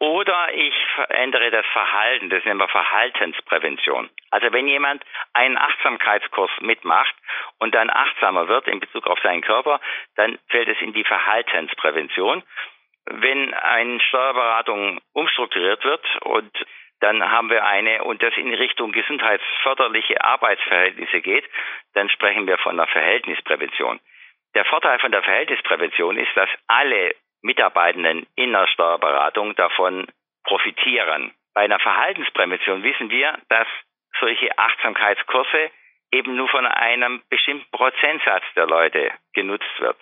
[0.00, 4.08] Oder ich verändere das Verhalten, das nennen wir Verhaltensprävention.
[4.30, 7.14] Also wenn jemand einen Achtsamkeitskurs mitmacht
[7.58, 9.78] und dann achtsamer wird in Bezug auf seinen Körper,
[10.16, 12.42] dann fällt es in die Verhaltensprävention.
[13.04, 16.50] Wenn eine Steuerberatung umstrukturiert wird und
[17.00, 21.44] dann haben wir eine und das in Richtung gesundheitsförderliche Arbeitsverhältnisse geht,
[21.92, 24.00] dann sprechen wir von einer Verhältnisprävention.
[24.54, 30.06] Der Vorteil von der Verhältnisprävention ist, dass alle Mitarbeitenden in der Steuerberatung davon
[30.44, 31.32] profitieren.
[31.54, 33.66] Bei einer Verhaltensprävention wissen wir, dass
[34.18, 35.70] solche Achtsamkeitskurse
[36.12, 39.96] eben nur von einem bestimmten Prozentsatz der Leute genutzt wird,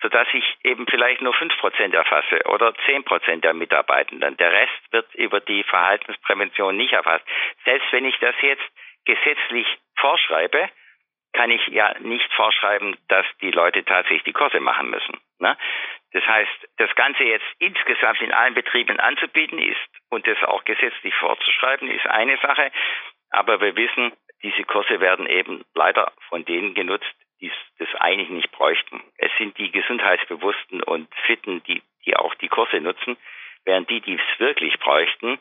[0.00, 4.36] sodass ich eben vielleicht nur fünf Prozent erfasse oder zehn Prozent der Mitarbeitenden.
[4.36, 7.24] Der Rest wird über die Verhaltensprävention nicht erfasst.
[7.64, 8.62] Selbst wenn ich das jetzt
[9.04, 10.68] gesetzlich vorschreibe,
[11.32, 15.18] kann ich ja nicht vorschreiben, dass die Leute tatsächlich die Kurse machen müssen.
[15.38, 15.56] Ne?
[16.12, 19.76] Das heißt, das Ganze jetzt insgesamt in allen Betrieben anzubieten ist
[20.08, 22.70] und das auch gesetzlich vorzuschreiben, ist eine Sache.
[23.30, 28.50] Aber wir wissen, diese Kurse werden eben leider von denen genutzt, die das eigentlich nicht
[28.52, 29.02] bräuchten.
[29.16, 33.16] Es sind die gesundheitsbewussten und fitten, die, die auch die Kurse nutzen,
[33.64, 35.38] während die, die es wirklich bräuchten,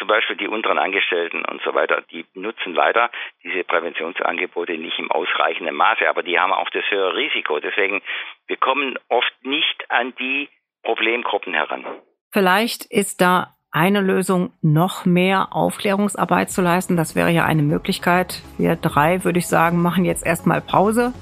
[0.00, 3.10] zum Beispiel die unteren Angestellten und so weiter, die nutzen leider
[3.44, 7.60] diese Präventionsangebote nicht im ausreichenden Maße, aber die haben auch das höhere Risiko.
[7.60, 8.00] Deswegen,
[8.46, 10.48] wir kommen oft nicht an die
[10.82, 11.84] Problemgruppen heran.
[12.32, 16.96] Vielleicht ist da eine Lösung, noch mehr Aufklärungsarbeit zu leisten.
[16.96, 18.42] Das wäre ja eine Möglichkeit.
[18.58, 21.12] Wir drei, würde ich sagen, machen jetzt erstmal Pause,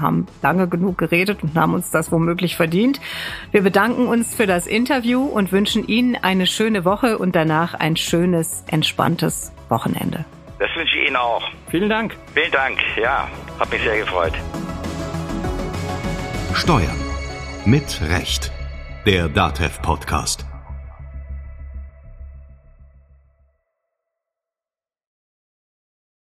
[0.00, 3.00] haben lange genug geredet und haben uns das womöglich verdient.
[3.50, 7.96] Wir bedanken uns für das Interview und wünschen Ihnen eine schöne Woche und danach ein
[7.96, 10.24] schönes, entspanntes Wochenende.
[10.58, 11.42] Das wünsche ich Ihnen auch.
[11.70, 12.16] Vielen Dank.
[12.34, 12.78] Vielen Dank.
[13.00, 14.32] Ja, hat mich sehr gefreut.
[16.54, 16.98] Steuern
[17.64, 18.52] mit Recht.
[19.06, 20.47] Der DATEV Podcast.